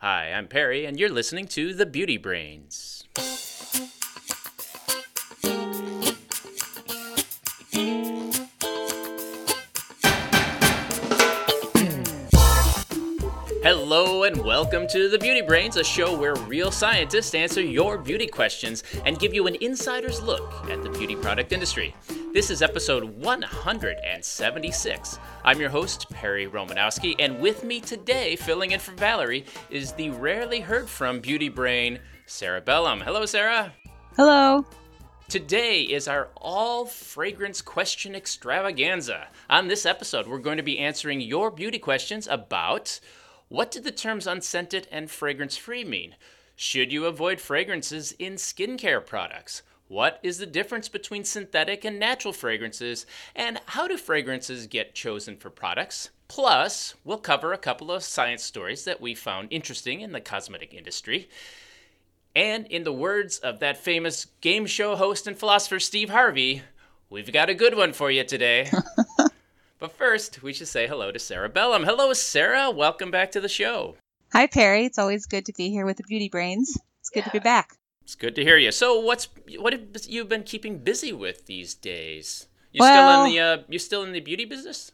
[0.00, 3.04] Hi, I'm Perry, and you're listening to The Beauty Brains.
[13.62, 18.26] Hello and welcome to The Beauty Brains, a show where real scientists answer your beauty
[18.26, 21.94] questions and give you an insider's look at the beauty product industry.
[22.36, 25.18] This is episode 176.
[25.42, 30.10] I'm your host, Perry Romanowski, and with me today, filling in for Valerie, is the
[30.10, 33.00] rarely heard from beauty brain, Sarah Bellum.
[33.00, 33.72] Hello, Sarah.
[34.16, 34.66] Hello.
[35.30, 39.28] Today is our all fragrance question extravaganza.
[39.48, 43.00] On this episode, we're going to be answering your beauty questions about
[43.48, 46.16] what do the terms unscented and fragrance free mean?
[46.54, 49.62] Should you avoid fragrances in skincare products?
[49.88, 53.06] What is the difference between synthetic and natural fragrances?
[53.36, 56.10] And how do fragrances get chosen for products?
[56.26, 60.74] Plus, we'll cover a couple of science stories that we found interesting in the cosmetic
[60.74, 61.28] industry.
[62.34, 66.62] And in the words of that famous game show host and philosopher Steve Harvey,
[67.08, 68.68] we've got a good one for you today.
[69.78, 71.84] but first, we should say hello to Sarah Bellum.
[71.84, 72.72] Hello, Sarah.
[72.72, 73.94] Welcome back to the show.
[74.32, 74.84] Hi, Perry.
[74.84, 76.76] It's always good to be here with the Beauty Brains.
[77.00, 77.26] It's good yeah.
[77.26, 77.76] to be back.
[78.06, 78.70] It's good to hear you.
[78.70, 79.26] So, what's
[79.58, 82.46] what have you been keeping busy with these days?
[82.70, 84.92] You well, still in the uh, you still in the beauty business?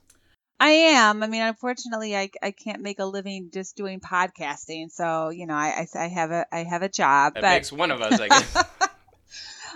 [0.58, 1.22] I am.
[1.22, 4.90] I mean, unfortunately, I, I can't make a living just doing podcasting.
[4.90, 7.34] So you know, I, I, I have a I have a job.
[7.34, 7.50] That but...
[7.50, 8.64] makes one of us, I guess.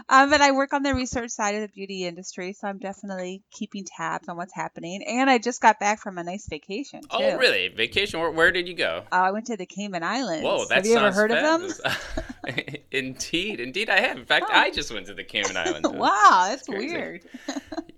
[0.08, 3.42] um, but I work on the research side of the beauty industry, so I'm definitely
[3.50, 5.02] keeping tabs on what's happening.
[5.06, 7.00] And I just got back from a nice vacation.
[7.10, 7.24] Oh, too.
[7.24, 7.68] Oh, really?
[7.68, 8.20] Vacation?
[8.20, 9.02] Where, where, did you go?
[9.10, 10.44] Oh, I went to the Cayman Islands.
[10.44, 11.78] Whoa, that have you ever heard fabulous.
[11.80, 12.76] of them?
[12.90, 14.16] indeed, indeed, I have.
[14.16, 14.54] In fact, oh.
[14.54, 15.88] I just went to the Cayman Islands.
[15.92, 17.24] wow, that's weird.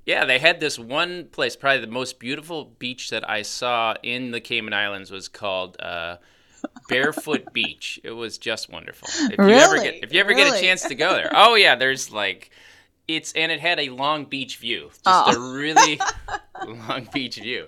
[0.09, 4.31] Yeah, they had this one place, probably the most beautiful beach that I saw in
[4.31, 6.17] the Cayman Islands was called uh,
[6.89, 8.01] Barefoot Beach.
[8.03, 9.09] It was just wonderful.
[9.31, 9.53] If really?
[9.53, 10.51] you ever get if you ever really?
[10.51, 11.31] get a chance to go there.
[11.35, 12.51] Oh yeah, there's like
[13.07, 14.91] it's and it had a long beach view.
[14.91, 15.35] Just oh.
[15.35, 16.01] a really
[16.67, 17.67] long beach view.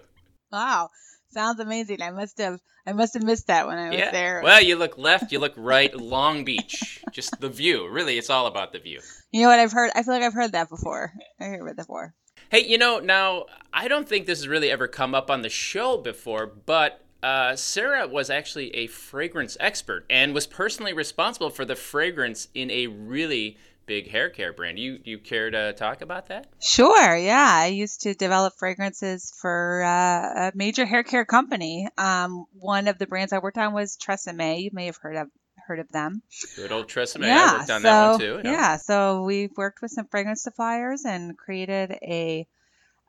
[0.52, 0.90] Wow.
[1.32, 2.02] Sounds amazing.
[2.02, 4.10] I must have I must have missed that when I was yeah.
[4.10, 4.40] there.
[4.42, 7.04] Well, you look left, you look right, Long Beach.
[7.12, 7.88] Just the view.
[7.88, 9.00] Really, it's all about the view.
[9.30, 9.90] You know what I've heard?
[9.94, 11.12] I feel like I've heard that before.
[11.38, 12.14] I heard it before.
[12.48, 15.48] Hey, you know, now I don't think this has really ever come up on the
[15.48, 21.64] show before, but uh, Sarah was actually a fragrance expert and was personally responsible for
[21.64, 24.78] the fragrance in a really big hair care brand.
[24.78, 26.46] You you care to talk about that?
[26.60, 27.16] Sure.
[27.16, 31.88] Yeah, I used to develop fragrances for uh, a major hair care company.
[31.98, 34.62] Um, one of the brands I worked on was Tresemme.
[34.62, 35.28] You may have heard of
[35.66, 36.22] heard of them.
[36.56, 37.26] Good old Tresemme.
[37.26, 38.40] Yeah, I worked on so, that one too.
[38.44, 38.52] Yeah.
[38.52, 42.46] yeah, so we worked with some fragrance suppliers and created a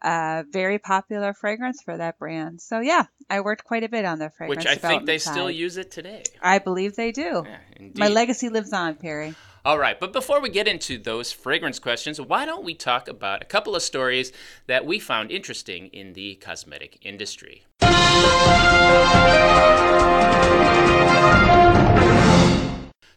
[0.02, 2.62] uh, very popular fragrance for that brand.
[2.62, 4.66] So yeah, I worked quite a bit on the fragrance.
[4.66, 5.32] Which I think they side.
[5.32, 6.24] still use it today.
[6.42, 7.46] I believe they do.
[7.46, 9.36] Yeah, My legacy lives on, Perry.
[9.64, 13.44] All right, but before we get into those fragrance questions, why don't we talk about
[13.44, 14.32] a couple of stories
[14.66, 17.66] that we found interesting in the cosmetic industry?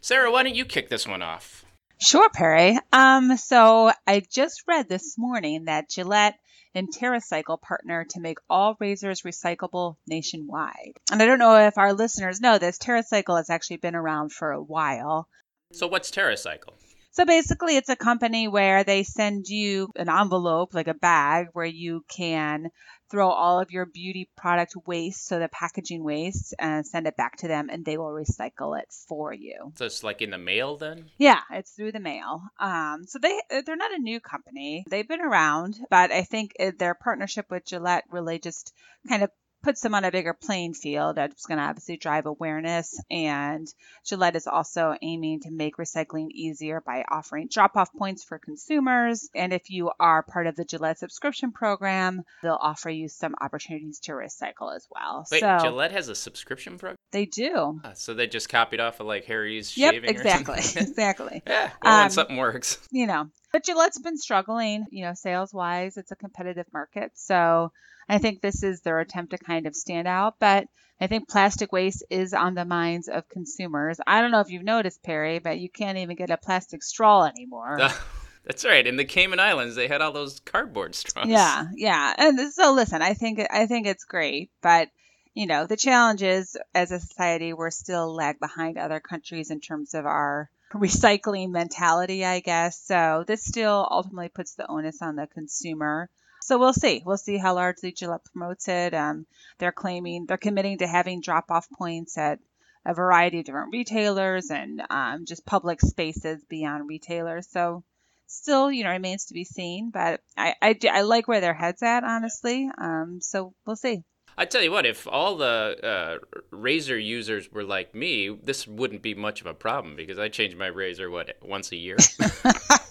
[0.01, 1.65] Sarah, why don't you kick this one off?
[1.99, 2.77] Sure, Perry.
[2.93, 6.37] Um, so I just read this morning that Gillette
[6.75, 10.93] and TerraCycle partner to make all razors recyclable nationwide.
[11.11, 14.51] And I don't know if our listeners know this, TerraCycle has actually been around for
[14.51, 15.27] a while.
[15.71, 16.73] So what's TerraCycle?
[17.11, 21.65] So basically, it's a company where they send you an envelope, like a bag, where
[21.65, 22.67] you can
[23.09, 27.37] throw all of your beauty product waste, so the packaging waste, and send it back
[27.37, 29.71] to them, and they will recycle it for you.
[29.75, 31.05] So it's like in the mail, then?
[31.17, 32.41] Yeah, it's through the mail.
[32.59, 34.83] Um, so they they're not a new company.
[34.89, 38.73] They've been around, but I think their partnership with Gillette really just
[39.07, 39.29] kind of
[39.65, 41.17] puts them on a bigger playing field.
[41.17, 43.01] It's going to obviously drive awareness.
[43.09, 43.67] And
[44.05, 49.27] Gillette is also aiming to make recycling easier by offering drop off points for consumers.
[49.33, 53.99] And if you are part of the Gillette subscription program, they'll offer you some opportunities
[54.01, 55.25] to recycle as well.
[55.31, 56.97] Wait, so, Gillette has a subscription program?
[57.11, 57.81] They do.
[57.83, 60.59] Uh, so they just copied off of like Harry's yep, shaving exactly.
[60.75, 61.41] exactly.
[61.47, 62.87] Yeah, well, um, when something works.
[62.91, 65.97] You know, but Gillette's been struggling, you know, sales wise.
[65.97, 67.13] It's a competitive market.
[67.15, 67.71] So
[68.07, 70.67] I think this is their attempt to kind of stand out, but
[70.99, 73.99] I think plastic waste is on the minds of consumers.
[74.05, 77.25] I don't know if you've noticed, Perry, but you can't even get a plastic straw
[77.25, 77.77] anymore.
[78.45, 78.85] That's right.
[78.85, 81.27] In the Cayman Islands, they had all those cardboard straws.
[81.27, 82.13] Yeah, yeah.
[82.15, 84.89] And so, listen, I think I think it's great, but
[85.33, 89.59] you know, the challenge is as a society, we're still lag behind other countries in
[89.59, 92.79] terms of our recycling mentality, I guess.
[92.79, 96.09] So this still ultimately puts the onus on the consumer.
[96.45, 97.01] So we'll see.
[97.03, 98.93] We'll see how largely Gillette promotes it.
[98.93, 99.25] Um,
[99.57, 102.37] they're claiming they're committing to having drop off points at
[102.85, 107.47] a variety of different retailers and um, just public spaces beyond retailers.
[107.49, 107.83] So
[108.27, 109.89] still, you know, remains to be seen.
[109.89, 112.69] But I, I, I like where their head's at, honestly.
[112.77, 114.03] Um, so we'll see.
[114.37, 119.01] I tell you what, if all the uh, razor users were like me, this wouldn't
[119.01, 121.97] be much of a problem because I change my razor what once a year.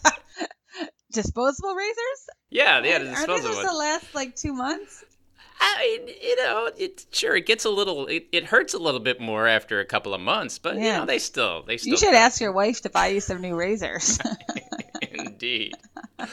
[1.15, 2.29] disposable razors?
[2.51, 3.35] Yeah, yeah, the disposable.
[3.35, 5.05] Are they supposed to last like two months?
[5.61, 9.01] I mean, you know, it sure it gets a little, it, it hurts a little
[9.01, 10.83] bit more after a couple of months, but yeah.
[10.83, 11.93] you know, they still, they still.
[11.93, 14.19] You should ask your wife to buy you some new razors.
[15.13, 15.75] Indeed.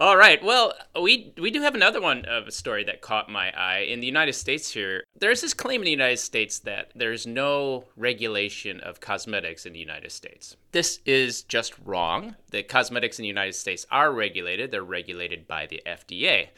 [0.00, 0.40] All right.
[0.44, 3.98] Well, we we do have another one of a story that caught my eye in
[3.98, 4.70] the United States.
[4.70, 9.72] Here, there's this claim in the United States that there's no regulation of cosmetics in
[9.72, 10.56] the United States.
[10.70, 12.36] This is just wrong.
[12.52, 14.70] The cosmetics in the United States are regulated.
[14.70, 16.50] They're regulated by the FDA.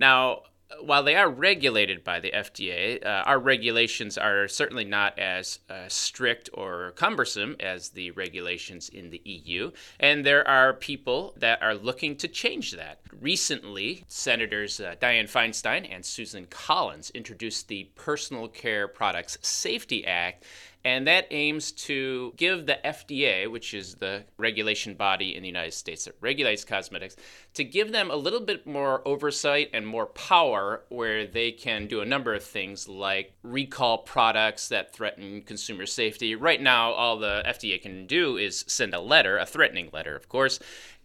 [0.00, 0.42] Now,
[0.80, 5.88] while they are regulated by the FDA, uh, our regulations are certainly not as uh,
[5.88, 9.70] strict or cumbersome as the regulations in the EU.
[10.00, 13.00] And there are people that are looking to change that.
[13.20, 20.44] Recently, Senators uh, Dianne Feinstein and Susan Collins introduced the Personal Care Products Safety Act
[20.86, 25.74] and that aims to give the FDA, which is the regulation body in the United
[25.74, 27.16] States that regulates cosmetics,
[27.54, 32.02] to give them a little bit more oversight and more power where they can do
[32.02, 36.36] a number of things like recall products that threaten consumer safety.
[36.36, 40.28] Right now, all the FDA can do is send a letter, a threatening letter, of
[40.28, 40.60] course.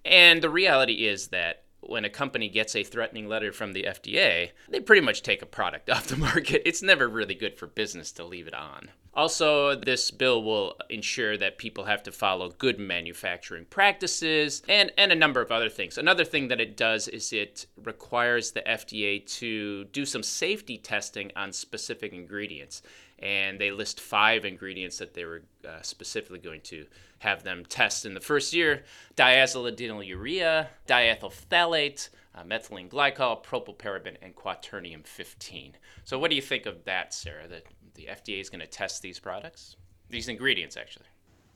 [0.05, 4.51] And the reality is that when a company gets a threatening letter from the FDA,
[4.69, 6.61] they pretty much take a product off the market.
[6.65, 8.89] It's never really good for business to leave it on.
[9.13, 15.11] Also, this bill will ensure that people have to follow good manufacturing practices and, and
[15.11, 15.97] a number of other things.
[15.97, 21.29] Another thing that it does is it requires the FDA to do some safety testing
[21.35, 22.83] on specific ingredients.
[23.19, 26.85] And they list five ingredients that they were uh, specifically going to
[27.21, 28.83] have them test in the first year
[29.15, 35.77] diazolidinyl urea, diethyl phthalate, uh, methylene glycol, propylparaben, and quaternium 15.
[36.03, 37.47] So, what do you think of that, Sarah?
[37.47, 37.63] That
[37.94, 39.75] the FDA is going to test these products,
[40.09, 41.06] these ingredients, actually?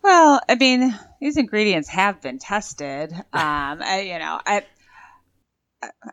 [0.03, 3.11] Well, I mean, these ingredients have been tested.
[3.33, 4.63] Um, I, you know, I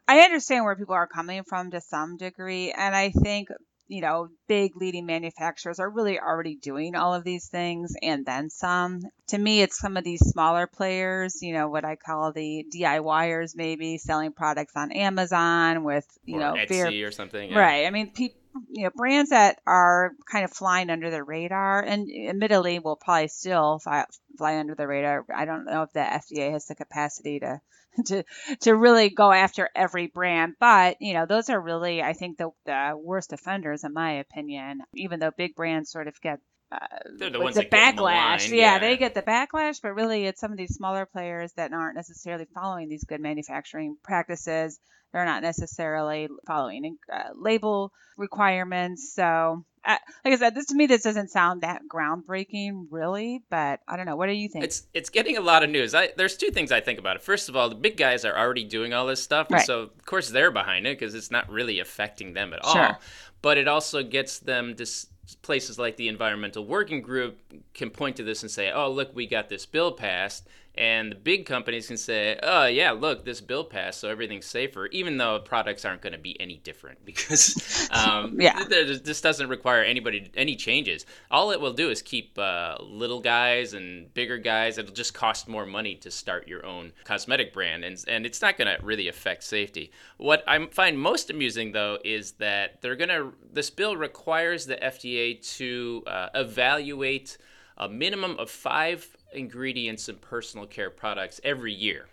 [0.09, 3.49] I understand where people are coming from to some degree, and I think
[3.89, 8.51] you know, big leading manufacturers are really already doing all of these things and then
[8.51, 9.03] some.
[9.29, 13.57] To me, it's some of these smaller players, you know, what I call the DIYers,
[13.57, 17.51] maybe selling products on Amazon with, you or know, Etsy very, or something.
[17.51, 17.59] Yeah.
[17.59, 17.87] Right.
[17.87, 22.09] I mean, people you know brands that are kind of flying under the radar and
[22.11, 24.05] admittedly will probably still fly,
[24.37, 25.25] fly under the radar.
[25.35, 27.61] I don't know if the fda has the capacity to
[28.07, 28.25] to
[28.61, 32.49] to really go after every brand but you know those are really i think the,
[32.65, 36.41] the worst offenders in my opinion even though big brands sort of get
[36.73, 36.79] uh,
[37.19, 37.97] They're the ones the that get backlash.
[37.97, 38.79] maligned, yeah, yeah.
[38.79, 42.47] they get the backlash, but really it's some of these smaller players that aren't necessarily
[42.55, 44.79] following these good manufacturing practices.
[45.13, 49.13] They're not necessarily following uh, label requirements.
[49.15, 53.43] So, uh, like I said, this to me this doesn't sound that groundbreaking, really.
[53.51, 54.17] But I don't know.
[54.17, 54.65] What do you think?
[54.65, 55.95] It's it's getting a lot of news.
[55.95, 57.23] I, there's two things I think about it.
[57.23, 59.67] First of all, the big guys are already doing all this stuff, Right.
[59.67, 62.87] so of course they're behind it because it's not really affecting them at Sure.
[62.87, 63.01] all.
[63.43, 67.39] But it also gets them to s- places like the Environmental Working Group
[67.75, 71.17] can point to this and say, "Oh, look, we got this bill passed." And the
[71.17, 75.39] big companies can say, "Oh, yeah, look, this bill passed, so everything's safer," even though
[75.39, 78.65] products aren't going to be any different because um, Yeah.
[78.65, 81.05] this doesn't require anybody any changes.
[81.31, 84.79] All it will do is keep uh, little guys and bigger guys.
[84.79, 88.57] It'll just cost more money to start your own cosmetic brand, and and it's not
[88.57, 89.93] going to really affect safety.
[90.17, 93.35] What I find most amusing though is that they're going to.
[93.53, 97.37] This bill requires the FDA to uh, evaluate
[97.77, 102.07] a minimum of five ingredients in personal care products every year.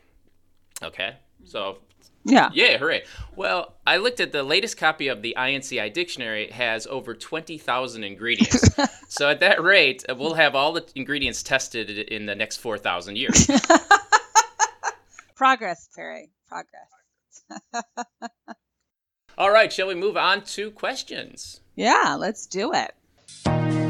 [0.82, 1.80] Okay, so
[2.24, 2.50] yeah.
[2.54, 3.04] yeah, hooray.
[3.36, 8.04] Well, I looked at the latest copy of the INCI dictionary it has over 20,000
[8.04, 8.70] ingredients.
[9.10, 13.18] so at that rate, uh, we'll have all the ingredients tested in the next 4,000
[13.18, 13.50] years.
[15.36, 16.30] Progress, Perry.
[16.48, 17.84] Progress.
[19.38, 21.62] all right, shall we move on to questions?
[21.76, 23.89] Yeah, let's do it.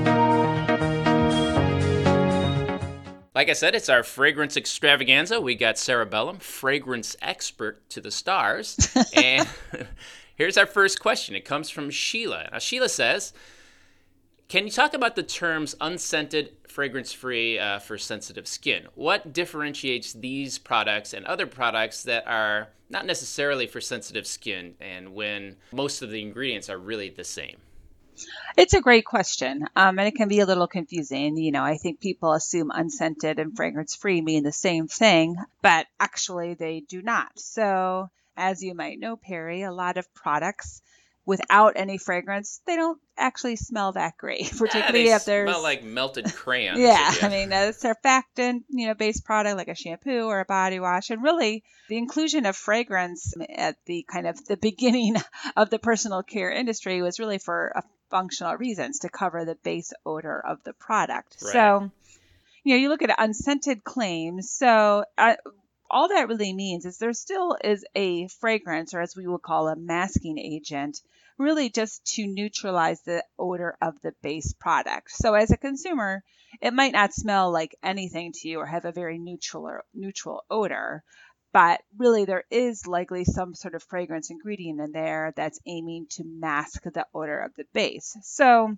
[3.40, 5.40] Like I said, it's our fragrance extravaganza.
[5.40, 8.94] We got Cerebellum, fragrance expert to the stars.
[9.16, 9.48] and
[10.36, 11.38] here's our first question.
[11.38, 12.50] It comes from Sheila.
[12.52, 13.32] Now, Sheila says,
[14.50, 18.88] Can you talk about the terms unscented, fragrance free uh, for sensitive skin?
[18.96, 25.16] What differentiates these products and other products that are not necessarily for sensitive skin and
[25.16, 27.56] when most of the ingredients are really the same?
[28.58, 31.38] It's a great question, um, and it can be a little confusing.
[31.38, 35.88] You know, I think people assume unscented and fragrance free mean the same thing, but
[36.00, 37.40] actually they do not.
[37.40, 40.82] So, as you might know, Perry, a lot of products
[41.30, 45.84] without any fragrance, they don't actually smell that great, particularly yeah, if there's smell like
[45.84, 46.80] melted crayons.
[46.80, 50.80] yeah, I mean, a surfactant, you know, based product like a shampoo or a body
[50.80, 55.18] wash, and really the inclusion of fragrance at the kind of the beginning
[55.56, 59.94] of the personal care industry was really for a functional reasons to cover the base
[60.06, 61.38] odor of the product.
[61.42, 61.54] Right.
[61.54, 61.92] So,
[62.64, 64.52] you know, you look at unscented claims.
[64.52, 65.36] So, uh,
[65.92, 69.68] all that really means is there still is a fragrance, or as we would call
[69.68, 71.02] a masking agent,
[71.38, 75.12] really just to neutralize the odor of the base product.
[75.12, 76.24] So, as a consumer,
[76.62, 80.44] it might not smell like anything to you or have a very neutral or neutral
[80.50, 81.04] odor,
[81.52, 86.24] but really there is likely some sort of fragrance ingredient in there that's aiming to
[86.24, 88.16] mask the odor of the base.
[88.24, 88.76] So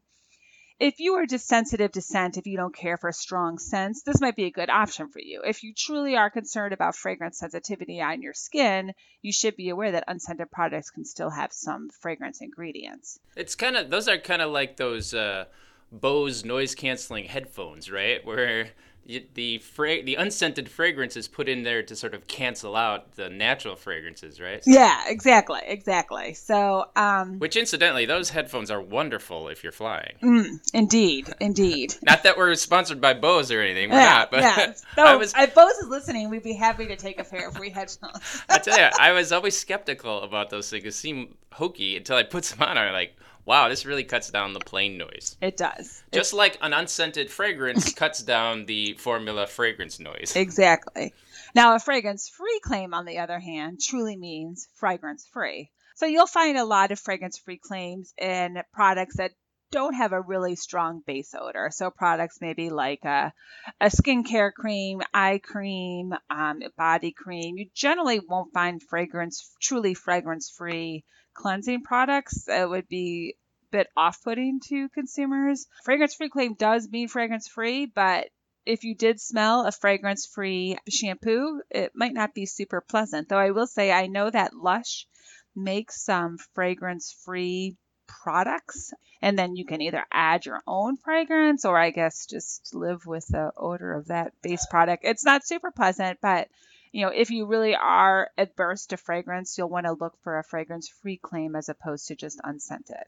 [0.81, 4.19] if you are just sensitive to scent, if you don't care for strong scents, this
[4.19, 5.43] might be a good option for you.
[5.45, 9.91] If you truly are concerned about fragrance sensitivity on your skin, you should be aware
[9.91, 13.19] that unscented products can still have some fragrance ingredients.
[13.35, 15.45] It's kind of those are kind of like those uh,
[15.91, 18.25] Bose noise canceling headphones, right?
[18.25, 18.69] Where
[19.05, 23.29] the fra- the unscented fragrance is put in there to sort of cancel out the
[23.29, 24.61] natural fragrances, right?
[24.65, 26.33] Yeah, exactly, exactly.
[26.33, 30.15] So, um, which incidentally, those headphones are wonderful if you're flying.
[30.21, 31.95] Mm, indeed, indeed.
[32.03, 33.89] not that we're sponsored by Bose or anything.
[33.89, 34.31] We're yeah, not.
[34.31, 34.73] But yeah.
[34.95, 37.55] So, I was, if Bose is listening, we'd be happy to take a pair of
[37.55, 38.43] free headphones.
[38.49, 40.83] I tell you, I was always skeptical about those things.
[40.83, 42.77] It seemed hokey until I put some on.
[42.77, 45.35] I'm like wow, this really cuts down the plane noise.
[45.41, 46.03] It does.
[46.11, 46.33] Just it's...
[46.33, 50.33] like an unscented fragrance cuts down the formula fragrance noise.
[50.35, 51.13] Exactly.
[51.53, 55.69] Now, a fragrance free claim, on the other hand, truly means fragrance free.
[55.95, 59.31] So you'll find a lot of fragrance free claims in products that
[59.71, 61.69] don't have a really strong base odor.
[61.71, 63.33] So products maybe like a,
[63.79, 67.57] a skincare cream, eye cream, um, body cream.
[67.57, 72.47] You generally won't find fragrance truly fragrance free cleansing products.
[72.47, 75.65] It would be a bit off putting to consumers.
[75.85, 78.27] Fragrance free claim does mean fragrance free, but
[78.65, 83.29] if you did smell a fragrance free shampoo, it might not be super pleasant.
[83.29, 85.07] Though I will say, I know that Lush
[85.55, 87.77] makes some fragrance free
[88.23, 93.05] products and then you can either add your own fragrance or I guess just live
[93.05, 95.03] with the odor of that base product.
[95.05, 96.47] It's not super pleasant, but
[96.91, 100.43] you know, if you really are adverse to fragrance, you'll want to look for a
[100.43, 103.05] fragrance free claim as opposed to just unscented.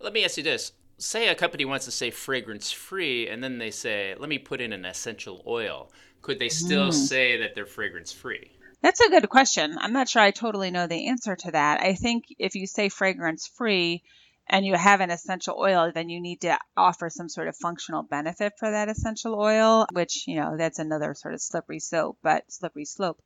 [0.00, 0.72] Let me ask you this.
[0.98, 4.62] Say a company wants to say fragrance free and then they say, let me put
[4.62, 5.90] in an essential oil.
[6.22, 6.94] Could they still mm.
[6.94, 8.52] say that they're fragrance free?
[8.82, 9.76] That's a good question.
[9.78, 11.80] I'm not sure I totally know the answer to that.
[11.80, 14.02] I think if you say fragrance free,
[14.48, 18.02] and you have an essential oil, then you need to offer some sort of functional
[18.02, 22.44] benefit for that essential oil, which, you know, that's another sort of slippery slope, but
[22.48, 23.20] slippery slope.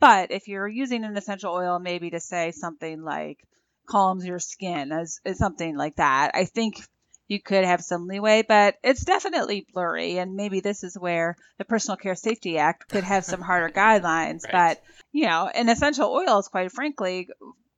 [0.00, 3.38] But if you're using an essential oil, maybe to say something like
[3.86, 6.82] calms your skin, as, as something like that, I think
[7.28, 10.18] you could have some leeway, but it's definitely blurry.
[10.18, 14.44] And maybe this is where the Personal Care Safety Act could have some harder guidelines.
[14.44, 14.52] Right.
[14.52, 17.28] But, you know, an essential oils, quite frankly,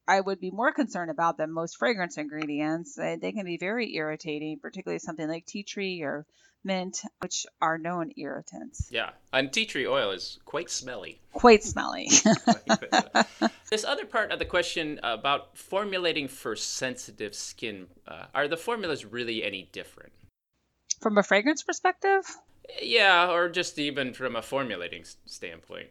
[0.07, 2.95] I would be more concerned about than most fragrance ingredients.
[2.95, 6.27] They, they can be very irritating, particularly something like tea tree or
[6.63, 8.89] mint, which are known irritants.
[8.91, 11.21] Yeah, and tea tree oil is quite smelly.
[11.33, 12.09] Quite smelly.
[13.71, 19.05] this other part of the question about formulating for sensitive skin uh, are the formulas
[19.05, 20.13] really any different?
[21.01, 22.25] From a fragrance perspective?
[22.83, 25.89] Yeah, or just even from a formulating standpoint.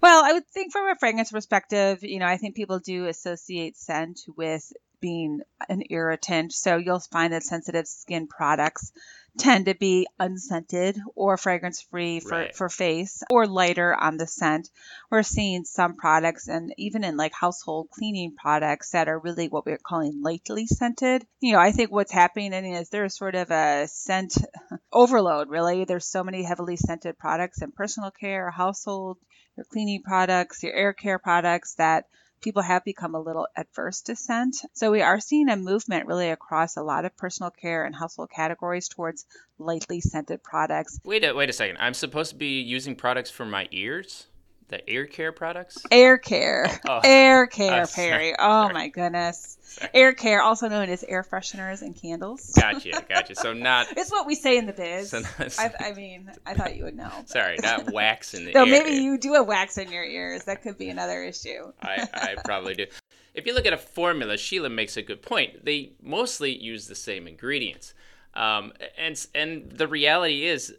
[0.00, 3.76] Well, I would think from a fragrance perspective, you know, I think people do associate
[3.76, 4.70] scent with
[5.04, 6.50] being an irritant.
[6.52, 8.90] So you'll find that sensitive skin products
[9.36, 12.56] tend to be unscented or fragrance free for, right.
[12.56, 14.70] for face or lighter on the scent.
[15.10, 19.66] We're seeing some products and even in like household cleaning products that are really what
[19.66, 21.26] we're calling lightly scented.
[21.40, 24.38] You know, I think what's happening is there's sort of a scent
[24.92, 25.84] overload, really.
[25.84, 29.18] There's so many heavily scented products in personal care, household
[29.56, 32.06] your cleaning products, your air care products that
[32.44, 34.56] people have become a little adverse to scent.
[34.74, 38.30] So we are seeing a movement really across a lot of personal care and household
[38.30, 39.24] categories towards
[39.58, 41.00] lightly scented products.
[41.04, 41.78] Wait a wait a second.
[41.80, 44.26] I'm supposed to be using products for my ears?
[44.74, 45.78] The air care products?
[45.92, 46.66] Air care.
[46.88, 47.00] Oh.
[47.04, 48.34] Air care, oh, Perry.
[48.38, 49.56] Oh my goodness.
[49.62, 49.90] Sorry.
[49.94, 52.52] Air care, also known as air fresheners and candles.
[52.58, 53.36] Gotcha, gotcha.
[53.36, 53.86] So not.
[53.96, 55.10] it's what we say in the biz.
[55.10, 55.22] So
[55.58, 57.10] I, I, mean, I thought you would know.
[57.16, 57.28] But.
[57.28, 58.82] Sorry, not wax in the so ear.
[58.82, 60.44] maybe you do have wax in your ears.
[60.44, 61.72] That could be another issue.
[61.80, 62.86] I, I probably do.
[63.34, 65.64] if you look at a formula, Sheila makes a good point.
[65.64, 67.94] They mostly use the same ingredients.
[68.34, 70.74] Um, and and the reality is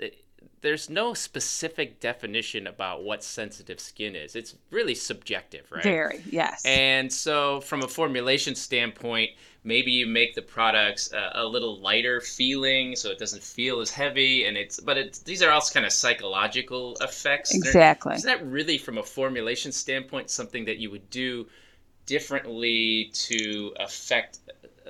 [0.65, 4.35] there's no specific definition about what sensitive skin is.
[4.35, 5.83] It's really subjective, right?
[5.83, 6.65] Very, yes.
[6.65, 9.29] And so, from a formulation standpoint,
[9.63, 13.91] maybe you make the products uh, a little lighter feeling, so it doesn't feel as
[13.91, 14.45] heavy.
[14.45, 17.53] And it's, but it's these are also kind of psychological effects.
[17.53, 18.15] Exactly.
[18.15, 21.45] Is that really, from a formulation standpoint, something that you would do
[22.07, 24.39] differently to affect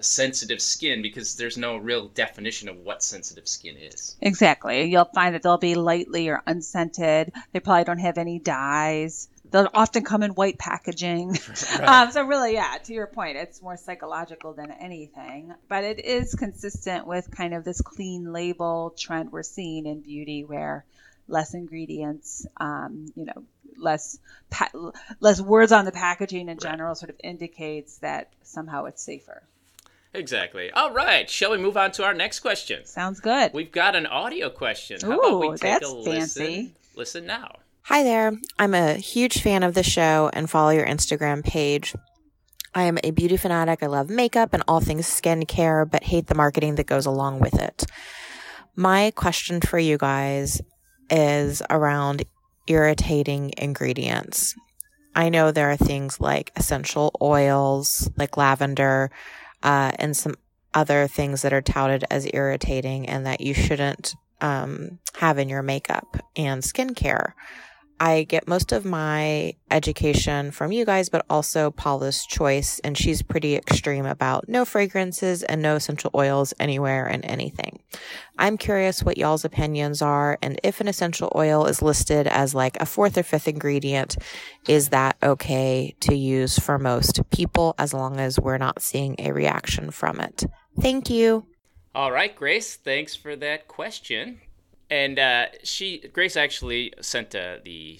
[0.03, 4.15] sensitive skin because there's no real definition of what sensitive skin is.
[4.21, 4.85] Exactly.
[4.85, 7.31] You'll find that they'll be lightly or unscented.
[7.51, 9.29] They probably don't have any dyes.
[9.51, 11.37] They'll often come in white packaging.
[11.79, 11.81] Right.
[11.87, 15.53] Um, so, really, yeah, to your point, it's more psychological than anything.
[15.67, 20.43] But it is consistent with kind of this clean label trend we're seeing in beauty
[20.43, 20.85] where
[21.27, 23.43] less ingredients, um, you know,
[23.77, 24.17] less
[24.49, 24.71] pa-
[25.19, 26.97] less words on the packaging in general right.
[26.97, 29.43] sort of indicates that somehow it's safer.
[30.15, 30.71] Exactly.
[30.71, 31.29] All right.
[31.29, 32.85] Shall we move on to our next question?
[32.85, 33.53] Sounds good.
[33.53, 34.99] We've got an audio question.
[35.01, 36.43] How Ooh, about we take that's a listen?
[36.45, 36.75] Fancy.
[36.95, 37.57] Listen now.
[37.83, 38.33] Hi there.
[38.57, 41.93] I'm a huge fan of the show and follow your Instagram page.
[42.73, 43.83] I am a beauty fanatic.
[43.83, 47.53] I love makeup and all things skincare, but hate the marketing that goes along with
[47.53, 47.85] it.
[48.75, 50.61] My question for you guys
[51.09, 52.23] is around
[52.67, 54.55] irritating ingredients.
[55.15, 59.11] I know there are things like essential oils, like lavender,
[59.63, 60.35] uh, and some
[60.73, 65.63] other things that are touted as irritating and that you shouldn't um, have in your
[65.63, 67.33] makeup and skincare.
[67.99, 73.21] I get most of my education from you guys, but also Paula's Choice, and she's
[73.21, 77.79] pretty extreme about no fragrances and no essential oils anywhere and anything.
[78.37, 82.75] I'm curious what y'all's opinions are, and if an essential oil is listed as like
[82.81, 84.17] a fourth or fifth ingredient,
[84.67, 89.31] is that okay to use for most people as long as we're not seeing a
[89.31, 90.43] reaction from it?
[90.81, 91.45] Thank you.
[91.93, 94.41] All right, Grace, thanks for that question
[94.89, 97.99] and uh, she Grace actually sent uh, the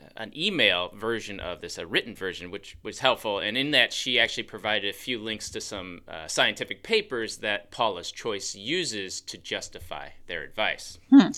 [0.00, 3.38] uh, an email version of this, a written version, which was helpful.
[3.38, 7.70] And in that, she actually provided a few links to some uh, scientific papers that
[7.70, 10.98] Paula's Choice uses to justify their advice.
[11.10, 11.28] Hmm.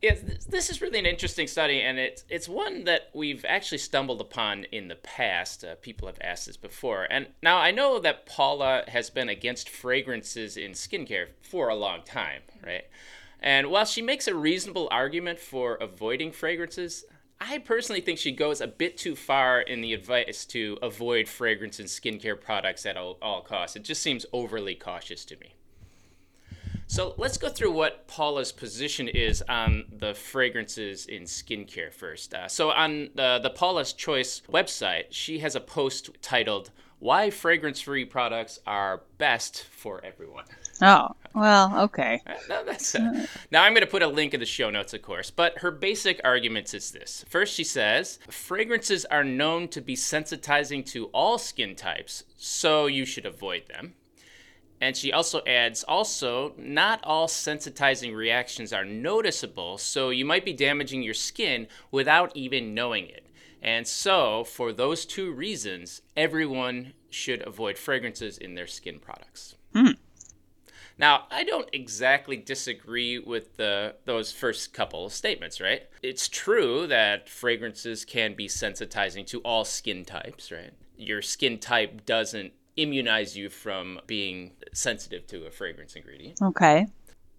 [0.00, 0.14] Yeah,
[0.48, 4.62] this is really an interesting study, and it's it's one that we've actually stumbled upon
[4.70, 5.64] in the past.
[5.64, 9.68] Uh, people have asked this before, and now I know that Paula has been against
[9.68, 12.84] fragrances in skincare for a long time, right?
[13.40, 17.04] And while she makes a reasonable argument for avoiding fragrances,
[17.40, 21.78] I personally think she goes a bit too far in the advice to avoid fragrance
[21.78, 23.76] in skincare products at all, all, costs.
[23.76, 25.54] It just seems overly cautious to me.
[26.88, 32.34] So let's go through what Paula's position is on the fragrances in skincare first.
[32.34, 37.82] Uh, so on the, the Paula's Choice website, she has a post titled, Why Fragrance
[37.82, 40.46] Free Products Are Best for Everyone.
[40.80, 42.20] Oh, well, okay.
[42.48, 45.02] No, that's uh, now I'm going to put a link in the show notes, of
[45.02, 45.30] course.
[45.30, 50.84] But her basic argument is this: first, she says fragrances are known to be sensitizing
[50.86, 53.94] to all skin types, so you should avoid them.
[54.80, 60.52] And she also adds, also, not all sensitizing reactions are noticeable, so you might be
[60.52, 63.26] damaging your skin without even knowing it.
[63.60, 69.56] And so, for those two reasons, everyone should avoid fragrances in their skin products.
[69.74, 69.92] Hmm.
[70.98, 75.82] Now, I don't exactly disagree with the those first couple of statements, right?
[76.02, 80.72] It's true that fragrances can be sensitizing to all skin types, right?
[80.96, 86.40] Your skin type doesn't immunize you from being sensitive to a fragrance ingredient.
[86.42, 86.88] Okay.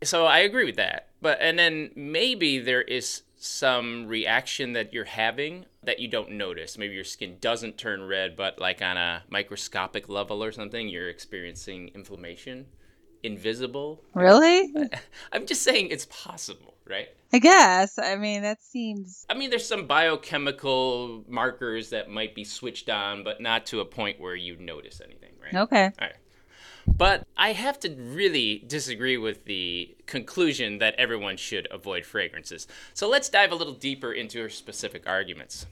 [0.04, 1.10] So I agree with that.
[1.22, 6.78] But and then maybe there is some reaction that you're having that you don't notice.
[6.78, 11.10] Maybe your skin doesn't turn red, but like on a microscopic level or something, you're
[11.10, 12.68] experiencing inflammation
[13.24, 14.02] invisible.
[14.14, 14.74] Really?
[15.32, 17.10] I'm just saying it's possible, right?
[17.32, 18.00] I guess.
[18.00, 19.26] I mean, that seems.
[19.30, 23.86] I mean, there's some biochemical markers that might be switched on, but not to a
[23.86, 25.62] point where you notice anything, right?
[25.64, 25.84] Okay.
[25.86, 26.16] All right.
[26.88, 32.68] But I have to really disagree with the conclusion that everyone should avoid fragrances.
[32.94, 35.68] So let's dive a little deeper into her specific arguments.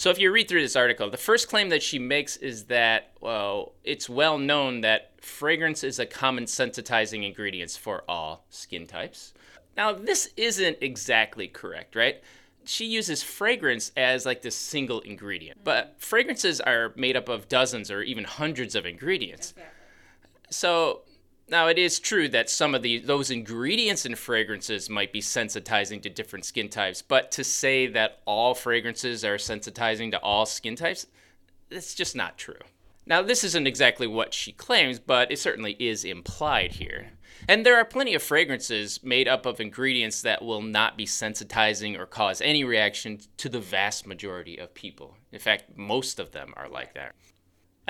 [0.00, 3.10] So if you read through this article, the first claim that she makes is that,
[3.20, 9.34] well, it's well known that fragrance is a common sensitizing ingredient for all skin types.
[9.76, 12.22] Now, this isn't exactly correct, right?
[12.64, 17.90] She uses fragrance as like this single ingredient, but fragrances are made up of dozens
[17.90, 19.52] or even hundreds of ingredients.
[20.48, 21.02] So
[21.50, 26.00] now, it is true that some of the those ingredients and fragrances might be sensitizing
[26.02, 30.76] to different skin types, but to say that all fragrances are sensitizing to all skin
[30.76, 31.06] types,
[31.68, 32.60] that's just not true.
[33.06, 37.08] Now, this isn't exactly what she claims, but it certainly is implied here.
[37.48, 41.98] And there are plenty of fragrances made up of ingredients that will not be sensitizing
[41.98, 45.16] or cause any reaction to the vast majority of people.
[45.32, 47.14] In fact, most of them are like that.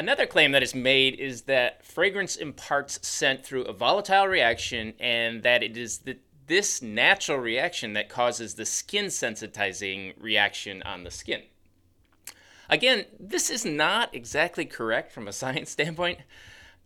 [0.00, 5.42] Another claim that is made is that fragrance imparts scent through a volatile reaction and
[5.42, 11.10] that it is the, this natural reaction that causes the skin sensitizing reaction on the
[11.10, 11.42] skin.
[12.70, 16.20] Again, this is not exactly correct from a science standpoint.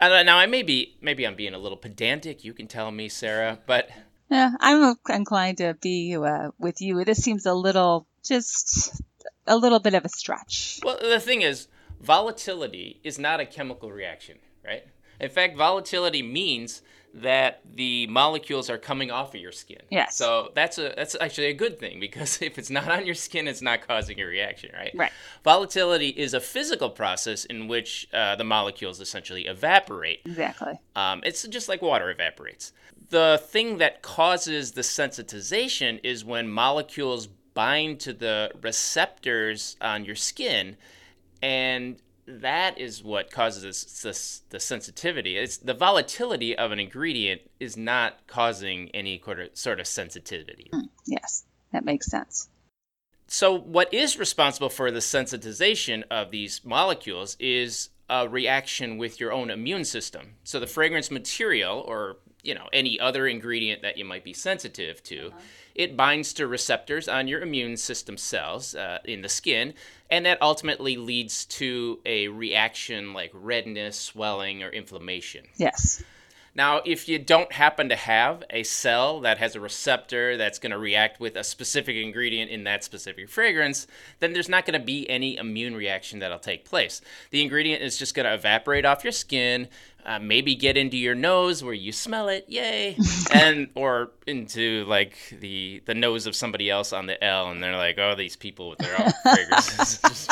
[0.01, 2.43] Now, I may be, maybe I'm being a little pedantic.
[2.43, 3.91] You can tell me, Sarah, but
[4.29, 7.05] yeah, I'm inclined to be uh, with you.
[7.05, 9.01] This seems a little, just
[9.47, 10.81] a little bit of a stretch.
[10.83, 11.69] Well, the thing is,
[12.01, 14.85] volatility is not a chemical reaction, right?
[15.21, 16.83] In fact, volatility means
[17.15, 19.81] that the molecules are coming off of your skin.
[19.89, 20.17] Yes.
[20.17, 23.47] So that's a that's actually a good thing because if it's not on your skin,
[23.47, 24.91] it's not causing a reaction, right?
[24.95, 25.13] Right.
[25.45, 30.23] Volatility is a physical process in which uh, the molecules essentially evaporate.
[30.27, 30.81] Exactly.
[30.97, 32.73] Um, it's just like water evaporates.
[33.11, 40.17] The thing that causes the sensitization is when molecules bind to the receptors on your
[40.17, 40.77] skin
[41.45, 45.37] and that is what causes this, the sensitivity.
[45.37, 50.71] It's the volatility of an ingredient is not causing any sort of sensitivity.
[50.73, 52.49] Hmm, yes, that makes sense.
[53.27, 59.31] So, what is responsible for the sensitization of these molecules is a reaction with your
[59.31, 60.37] own immune system.
[60.45, 65.03] So, the fragrance material, or you know any other ingredient that you might be sensitive
[65.05, 65.29] to.
[65.29, 65.39] Uh-huh
[65.75, 69.75] it binds to receptors on your immune system cells uh, in the skin,
[70.11, 75.45] and that ultimately leads to a reaction like redness, swelling, or inflammation.
[75.57, 76.03] Yes.
[76.57, 80.71] Now, if you don't happen to have a cell that has a receptor that's going
[80.71, 83.89] to react with a specific ingredient in that specific fragrance,
[84.21, 87.01] then there's not going to be any immune reaction that'll take place.
[87.31, 89.67] The ingredient is just going to evaporate off your skin,
[90.05, 92.97] uh, maybe get into your nose where you smell it, yay,
[93.33, 97.77] and or into like the the nose of somebody else on the L, and they're
[97.77, 100.01] like, oh, these people with their own fragrances.
[100.09, 100.31] Just,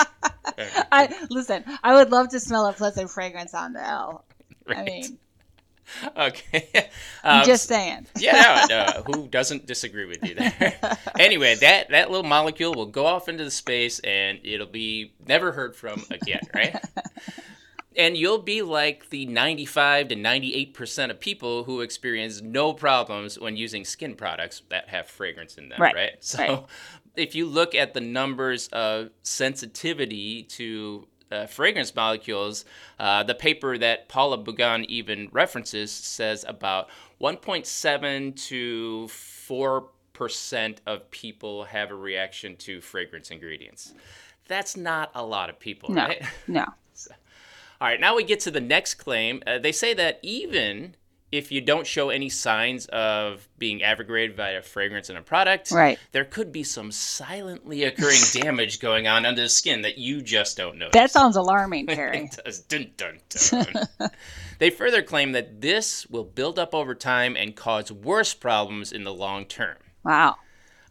[0.93, 1.65] I listen.
[1.83, 4.25] I would love to smell a pleasant fragrance on the L.
[4.67, 4.79] Right.
[4.79, 5.19] I mean.
[6.17, 6.89] Okay.
[7.23, 8.07] Um, just saying.
[8.17, 10.75] yeah, no, no, who doesn't disagree with you there?
[11.19, 15.53] anyway, that that little molecule will go off into the space and it'll be never
[15.53, 16.77] heard from again, right?
[17.97, 23.57] And you'll be like the 95 to 98% of people who experience no problems when
[23.57, 25.95] using skin products that have fragrance in them, right?
[25.95, 26.13] right?
[26.21, 26.65] So right.
[27.17, 32.65] if you look at the numbers of sensitivity to uh, fragrance molecules,
[32.99, 36.89] uh, the paper that Paula Begoun even references says about
[37.21, 43.95] 1.7 to 4 percent of people have a reaction to fragrance ingredients.
[44.47, 46.23] That's not a lot of people, no, right?
[46.47, 46.67] No.
[47.83, 49.43] All right, now we get to the next claim.
[49.45, 50.95] Uh, they say that even
[51.33, 55.73] if you don't show any signs of being aggravated by a fragrance in a product,
[55.73, 55.99] right.
[56.13, 60.57] there could be some silently occurring damage going on under the skin that you just
[60.57, 60.93] don't notice.
[60.93, 61.87] That sounds alarming,
[62.45, 62.61] does.
[62.61, 63.75] Dun, dun, dun.
[64.61, 69.03] they further claim that this will build up over time and cause worse problems in
[69.03, 69.79] the long term.
[70.05, 70.37] Wow.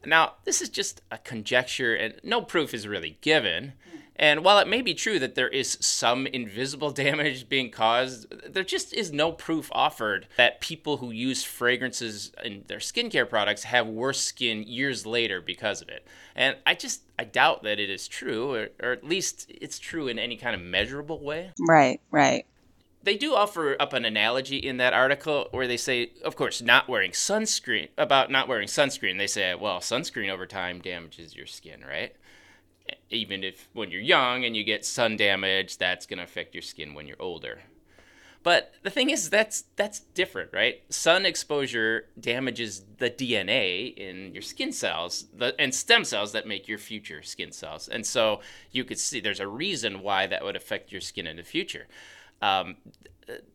[0.05, 3.75] Now, this is just a conjecture, and no proof is really given.
[4.15, 8.63] And while it may be true that there is some invisible damage being caused, there
[8.63, 13.87] just is no proof offered that people who use fragrances in their skincare products have
[13.87, 16.05] worse skin years later because of it.
[16.35, 20.07] And I just I doubt that it is true, or, or at least it's true
[20.07, 21.51] in any kind of measurable way.
[21.59, 22.45] Right, right
[23.03, 26.87] they do offer up an analogy in that article where they say, of course, not
[26.87, 29.17] wearing sunscreen, about not wearing sunscreen.
[29.17, 32.15] They say, well, sunscreen over time damages your skin, right?
[33.09, 36.61] Even if when you're young and you get sun damage, that's going to affect your
[36.61, 37.61] skin when you're older.
[38.43, 40.81] But the thing is, that's that's different, right?
[40.89, 46.67] Sun exposure damages the DNA in your skin cells, the, and stem cells that make
[46.67, 47.87] your future skin cells.
[47.87, 48.41] And so
[48.71, 51.87] you could see there's a reason why that would affect your skin in the future.
[52.41, 52.77] Um,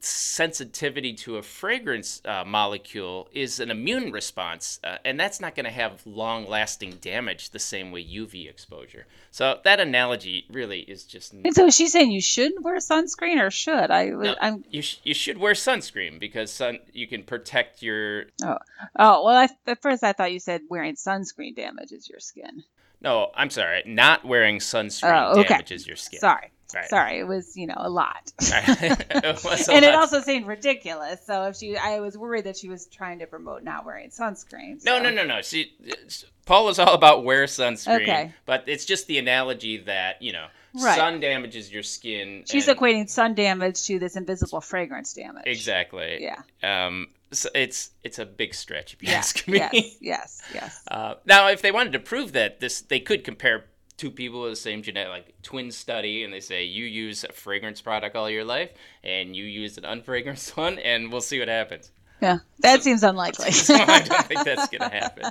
[0.01, 5.64] sensitivity to a fragrance uh, molecule is an immune response, uh, and that's not going
[5.64, 9.07] to have long lasting damage the same way UV exposure.
[9.31, 11.33] So that analogy really is just.
[11.33, 14.07] And so she's saying you shouldn't wear sunscreen, or should I?
[14.07, 14.64] No, I'm...
[14.70, 18.27] You sh- you should wear sunscreen because sun you can protect your.
[18.42, 18.59] Oh,
[18.99, 19.37] oh well.
[19.37, 22.64] I, at first I thought you said wearing sunscreen damages your skin.
[23.01, 23.83] No, I'm sorry.
[23.85, 25.49] Not wearing sunscreen Oh, okay.
[25.49, 26.20] damages your skin.
[26.20, 26.51] Sorry.
[26.74, 26.88] Right.
[26.88, 28.33] Sorry, it was, you know, a lot.
[28.40, 31.20] It a and it also seemed ridiculous.
[31.24, 34.85] So if she, I was worried that she was trying to promote not wearing sunscreen.
[34.85, 35.42] No, so- no, no, no.
[35.42, 38.02] She, it's- Paul is all about wear sunscreen.
[38.02, 38.33] Okay.
[38.44, 40.46] But it's just the analogy that, you know,
[40.79, 40.96] Right.
[40.96, 42.44] sun damages your skin.
[42.46, 45.44] She's and- equating sun damage to this invisible fragrance damage.
[45.46, 46.18] Exactly.
[46.22, 46.42] Yeah.
[46.62, 49.18] Um, so it's it's a big stretch, if you Yeah.
[49.18, 49.59] ask me.
[49.59, 49.96] Yes.
[50.00, 50.42] Yes.
[50.55, 50.83] Yes.
[50.88, 53.64] Uh, now, if they wanted to prove that, this they could compare
[53.96, 57.32] two people with the same genetic, like twin study, and they say you use a
[57.32, 58.70] fragrance product all your life,
[59.02, 61.90] and you use an unfragranced one, and we'll see what happens.
[62.20, 62.38] Yeah.
[62.61, 63.50] That seems unlikely.
[63.52, 65.24] So I don't think that's gonna happen.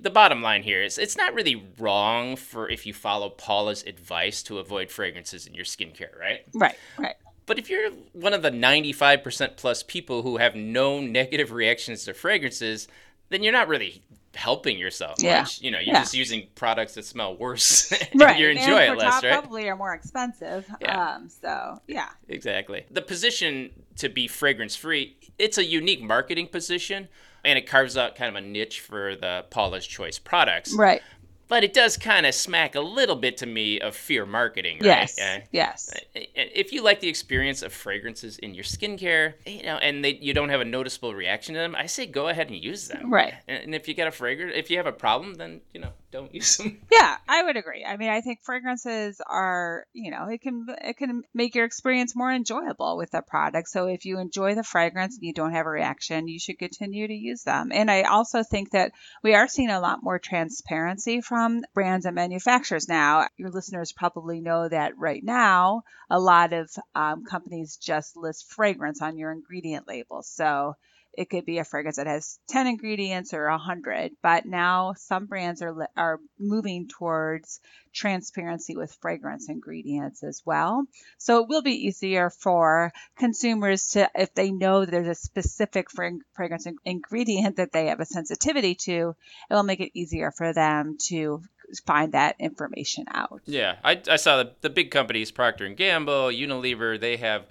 [0.00, 4.42] The bottom line here is it's not really wrong for if you follow Paula's advice
[4.44, 6.40] to avoid fragrances in your skincare, right?
[6.54, 6.76] right.
[6.98, 7.16] Right.
[7.46, 12.14] But if you're one of the 95% plus people who have no negative reactions to
[12.14, 12.86] fragrances,
[13.28, 14.02] then you're not really
[14.34, 15.40] helping yourself Yeah.
[15.40, 15.60] much.
[15.60, 16.00] You know, you're Yeah.
[16.00, 18.38] just using products that smell worse and Right.
[18.38, 19.32] you and enjoy for it less, right?
[19.32, 20.66] Probably are more expensive.
[20.80, 21.14] Yeah.
[21.14, 21.28] Um.
[21.28, 22.08] So yeah.
[22.28, 22.86] Exactly.
[22.90, 27.08] The position to be fragrance free, it's a unique marketing position
[27.44, 30.74] and it carves out kind of a niche for the Paula's Choice products.
[30.76, 31.02] Right.
[31.50, 34.86] But it does kind of smack a little bit to me of fear marketing, right?
[34.86, 35.18] Yes.
[35.20, 35.92] Uh, Yes.
[36.14, 40.32] if you like the experience of fragrances in your skincare, you know, and they, you
[40.32, 43.12] don't have a noticeable reaction to them, I say go ahead and use them.
[43.12, 43.34] Right.
[43.48, 45.90] And, and if you get a fragrance, if you have a problem, then you know,
[46.10, 46.80] don't use them.
[46.90, 47.84] Yeah, I would agree.
[47.84, 52.16] I mean, I think fragrances are, you know, it can it can make your experience
[52.16, 53.68] more enjoyable with the product.
[53.68, 57.06] So if you enjoy the fragrance and you don't have a reaction, you should continue
[57.06, 57.70] to use them.
[57.72, 58.92] And I also think that
[59.22, 63.26] we are seeing a lot more transparency from brands and manufacturers now.
[63.36, 69.00] Your listeners probably know that right now, a lot of um, companies just list fragrance
[69.00, 70.22] on your ingredient label.
[70.22, 70.74] So
[71.14, 75.62] it could be a fragrance that has 10 ingredients or 100 but now some brands
[75.62, 77.60] are are moving towards
[77.92, 80.84] transparency with fragrance ingredients as well
[81.18, 86.66] so it will be easier for consumers to if they know there's a specific fragrance
[86.84, 89.14] ingredient that they have a sensitivity to
[89.50, 91.42] it will make it easier for them to
[91.86, 96.28] find that information out Yeah, I, I saw the, the big companies, Procter and Gamble,
[96.28, 96.98] Unilever.
[96.98, 97.46] They have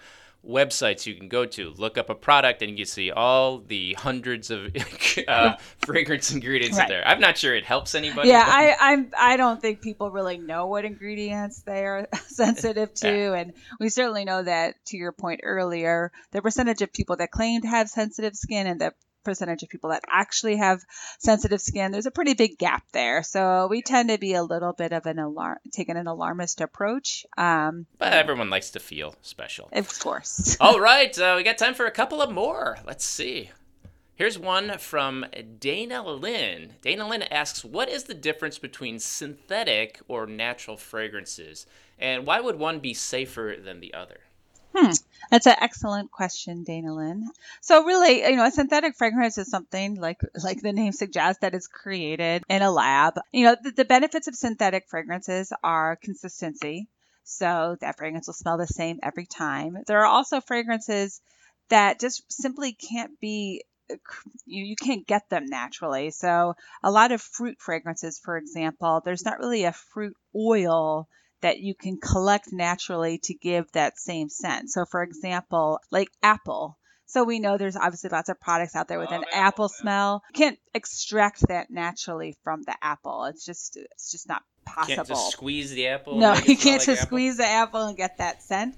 [0.47, 4.49] websites you can go to, look up a product, and you see all the hundreds
[4.49, 4.75] of
[5.27, 6.83] uh, fragrance ingredients Right.
[6.85, 7.07] in there.
[7.07, 8.29] I'm not sure it helps anybody.
[8.29, 12.93] Yeah, but- I I'm I don't think people really know what ingredients they are sensitive
[12.95, 17.31] to, and we certainly know that to your point earlier, the percentage of people that
[17.31, 20.83] claim to have sensitive skin and the percentage of people that actually have
[21.19, 23.23] sensitive skin, there's a pretty big gap there.
[23.23, 27.25] So we tend to be a little bit of an alarm, taking an alarmist approach.
[27.37, 29.69] Um, but everyone likes to feel special.
[29.71, 30.57] of course.
[30.61, 32.77] All right, uh, we got time for a couple of more.
[32.85, 33.51] Let's see.
[34.15, 35.25] Here's one from
[35.59, 36.73] Dana Lynn.
[36.81, 41.65] Dana Lynn asks, "What is the difference between synthetic or natural fragrances,
[41.97, 44.19] and why would one be safer than the other?"
[44.73, 44.91] Hmm.
[45.31, 47.27] That's an excellent question, Dana Lynn.
[47.61, 51.53] So really, you know, a synthetic fragrance is something like like the name suggests that
[51.55, 53.19] is created in a lab.
[53.31, 56.87] You know, the, the benefits of synthetic fragrances are consistency.
[57.23, 59.77] So that fragrance will smell the same every time.
[59.87, 61.21] There are also fragrances
[61.69, 63.95] that just simply can't be uh,
[64.45, 66.11] you, you can't get them naturally.
[66.11, 71.07] So a lot of fruit fragrances, for example, there's not really a fruit oil
[71.41, 74.69] that you can collect naturally to give that same scent.
[74.69, 76.78] So, for example, like apple.
[77.09, 80.23] So we know there's obviously lots of products out there with an apple, apple, smell.
[80.29, 83.25] You can't extract that naturally from the apple.
[83.25, 84.95] It's just it's just not possible.
[84.95, 86.19] Can't just squeeze the apple.
[86.19, 87.07] No, you can't like just apple?
[87.07, 88.75] squeeze the apple and get that scent.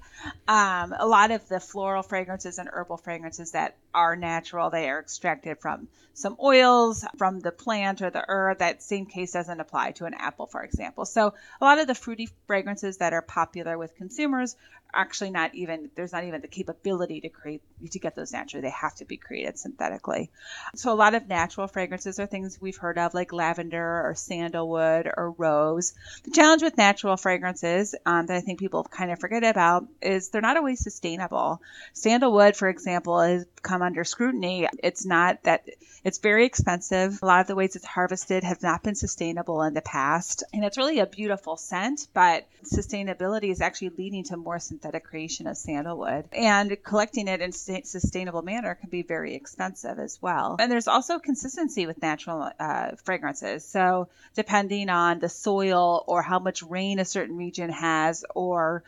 [0.47, 4.99] Um, a lot of the floral fragrances and herbal fragrances that are natural, they are
[4.99, 8.59] extracted from some oils from the plant or the herb.
[8.59, 11.05] That same case doesn't apply to an apple, for example.
[11.05, 14.55] So a lot of the fruity fragrances that are popular with consumers
[14.93, 18.61] actually not even there's not even the capability to create to get those naturally.
[18.61, 20.29] They have to be created synthetically.
[20.75, 25.11] So a lot of natural fragrances are things we've heard of like lavender or sandalwood
[25.15, 25.93] or rose.
[26.23, 30.29] The challenge with natural fragrances um, that I think people kind of forget about is
[30.29, 31.61] they're not always sustainable.
[31.93, 34.67] Sandalwood, for example, has come under scrutiny.
[34.83, 35.65] It's not that
[36.03, 37.19] it's very expensive.
[37.21, 40.43] A lot of the ways it's harvested have not been sustainable in the past.
[40.53, 45.03] And it's really a beautiful scent, but sustainability is actually leading to more synthetic synthetic
[45.03, 46.25] creation of sandalwood.
[46.33, 50.55] And collecting it in a sustainable manner can be very expensive as well.
[50.59, 53.65] And there's also consistency with natural uh, fragrances.
[53.65, 58.83] So, depending on the soil or how much rain a certain region has, or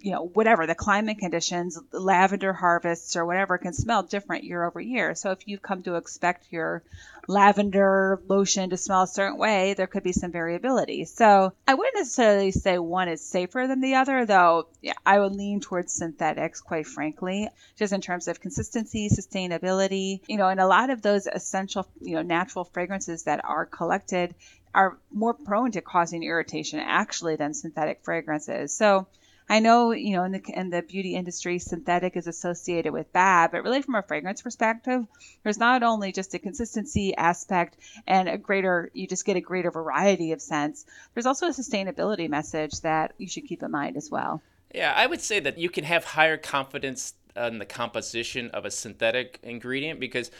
[0.00, 4.80] you know, whatever the climate conditions, lavender harvests or whatever can smell different year over
[4.80, 5.14] year.
[5.14, 6.82] So, if you've come to expect your
[7.28, 11.04] lavender lotion to smell a certain way, there could be some variability.
[11.04, 15.33] So I wouldn't necessarily say one is safer than the other, though yeah, I would
[15.36, 20.66] lean towards synthetics, quite frankly, just in terms of consistency, sustainability, you know, and a
[20.66, 24.34] lot of those essential, you know, natural fragrances that are collected
[24.74, 28.76] are more prone to causing irritation actually than synthetic fragrances.
[28.76, 29.06] So
[29.48, 33.50] I know, you know, in the in the beauty industry, synthetic is associated with bad,
[33.52, 35.06] but really from a fragrance perspective,
[35.42, 39.70] there's not only just a consistency aspect and a greater, you just get a greater
[39.70, 40.86] variety of scents.
[41.12, 44.42] There's also a sustainability message that you should keep in mind as well.
[44.74, 48.70] Yeah, I would say that you can have higher confidence in the composition of a
[48.70, 50.30] synthetic ingredient because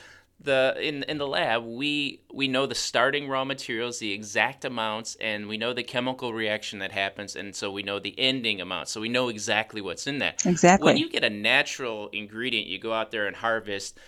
[0.41, 5.17] the in in the lab we we know the starting raw materials the exact amounts
[5.21, 8.89] and we know the chemical reaction that happens and so we know the ending amount
[8.89, 10.45] so we know exactly what's in that.
[10.45, 10.85] Exactly.
[10.85, 13.99] When you get a natural ingredient you go out there and harvest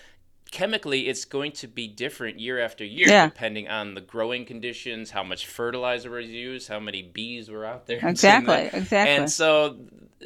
[0.50, 3.26] chemically it's going to be different year after year yeah.
[3.26, 7.87] depending on the growing conditions how much fertilizer was used how many bees were out
[7.87, 8.00] there.
[8.16, 9.14] Exactly exactly.
[9.14, 9.76] And so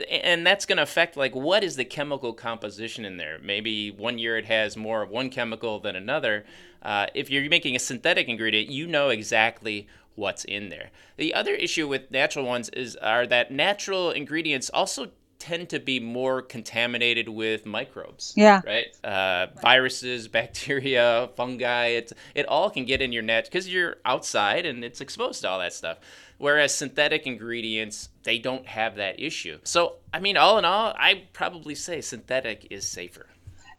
[0.08, 3.38] and that's going to affect like what is the chemical composition in there?
[3.42, 6.44] Maybe one year it has more of one chemical than another.
[6.82, 10.90] Uh, if you're making a synthetic ingredient you know exactly what's in there.
[11.16, 15.98] The other issue with natural ones is are that natural ingredients also tend to be
[15.98, 18.32] more contaminated with microbes.
[18.36, 18.60] Yeah.
[18.64, 18.86] Right.
[19.02, 21.86] Uh, viruses, bacteria, fungi.
[21.86, 25.48] It it all can get in your net because you're outside and it's exposed to
[25.48, 25.98] all that stuff.
[26.38, 29.58] Whereas synthetic ingredients, they don't have that issue.
[29.64, 33.26] So I mean, all in all, I probably say synthetic is safer.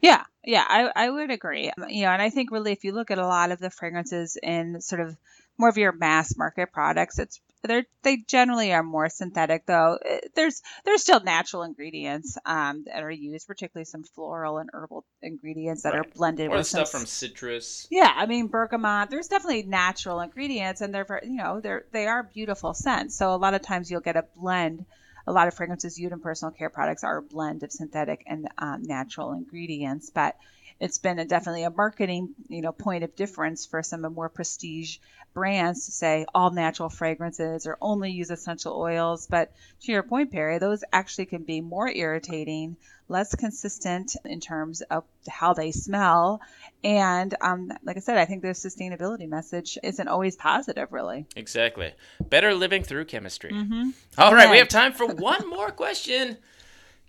[0.02, 1.71] Yeah, yeah, I, I would agree.
[1.88, 4.36] You know, and I think really if you look at a lot of the fragrances
[4.41, 5.15] in sort of
[5.60, 9.97] more of your mass market products, it's they're they generally are more synthetic though.
[10.04, 15.06] Eh, there's there's still natural ingredients um, that are used, particularly some floral and herbal
[15.21, 16.06] ingredients that right.
[16.06, 17.88] are blended or with stuff some, from citrus.
[17.91, 19.10] Yeah, I mean bergamot.
[19.10, 23.15] There's definitely natural ingredients, and they're you know they're they are beautiful scents.
[23.15, 24.86] So a lot of times you'll get a blend.
[25.28, 28.50] A lot of fragrances used in personal care products are a blend of synthetic and
[28.58, 30.36] um, natural ingredients, but
[30.80, 34.30] it's been a, definitely a marketing you know point of difference for some of more
[34.30, 34.97] prestige
[35.34, 39.28] brands to say all natural fragrances or only use essential oils.
[39.28, 44.82] But to your point, Perry, those actually can be more irritating, less consistent in terms
[44.82, 46.41] of how they smell.
[46.84, 51.26] And um, like I said, I think the sustainability message isn't always positive, really.
[51.36, 51.94] Exactly.
[52.30, 53.52] Better living through chemistry.
[53.52, 53.89] Mm-hmm.
[54.17, 56.38] All right, we have time for one more question.